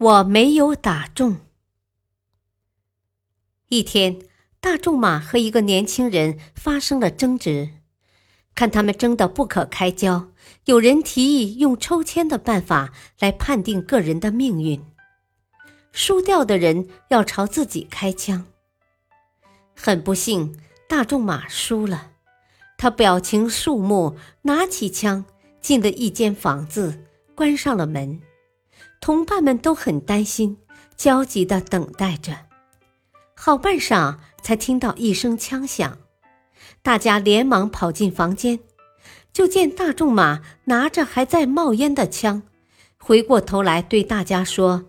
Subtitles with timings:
[0.00, 1.36] 我没有打中。
[3.68, 4.18] 一天，
[4.58, 7.68] 大仲马和一个年轻人发生了争执，
[8.54, 10.30] 看他们争得不可开交，
[10.64, 14.82] 有人提议用抽签的办法来判定个人的命运，
[15.92, 18.46] 输掉的人要朝自己开枪。
[19.76, 22.12] 很不幸，大仲马输了，
[22.78, 25.26] 他表情肃穆，拿起枪，
[25.60, 27.04] 进了一间房子，
[27.34, 28.22] 关上了门。
[29.00, 30.58] 同伴们都很担心，
[30.96, 32.46] 焦急地等待着。
[33.34, 35.98] 好半晌，才听到一声枪响，
[36.82, 38.60] 大家连忙跑进房间，
[39.32, 42.42] 就见大仲马拿着还在冒烟的枪，
[42.98, 44.84] 回过头来对大家说：“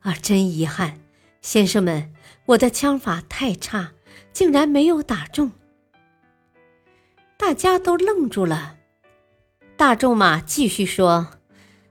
[0.00, 1.00] 啊，真遗憾，
[1.40, 2.12] 先生们，
[2.46, 3.92] 我的枪法太差，
[4.32, 5.52] 竟然没有打中。”
[7.38, 8.76] 大家都愣住了。
[9.76, 11.35] 大仲马继续说。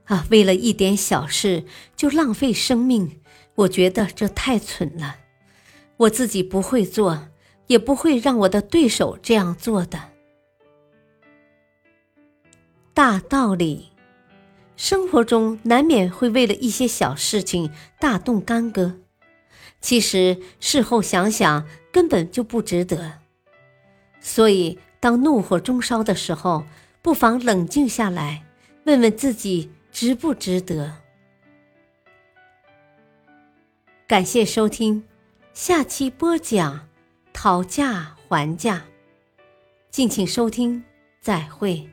[0.06, 0.26] 啊！
[0.30, 1.64] 为了一点小事
[1.96, 3.20] 就浪费生命，
[3.56, 5.16] 我觉得这太蠢了。
[5.96, 7.28] 我自己不会做，
[7.66, 10.10] 也不会让我的对手这样做的。
[12.94, 13.90] 大道理，
[14.76, 19.00] 生活中难免会为了一些小事情大动干戈，
[19.80, 23.14] 其实事后想想根本就不值得。
[24.20, 26.64] 所以，当怒火中烧的时候，
[27.02, 28.44] 不妨冷静下来，
[28.84, 29.70] 问问自己。
[29.98, 30.92] 值不值得？
[34.06, 35.02] 感谢收听，
[35.54, 36.86] 下期播讲
[37.32, 38.84] 讨价还价，
[39.88, 40.84] 敬请收听，
[41.22, 41.88] 再会。